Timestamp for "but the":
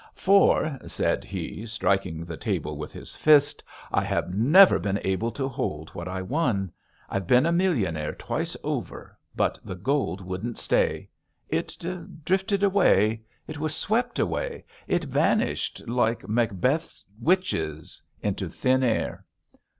9.35-9.75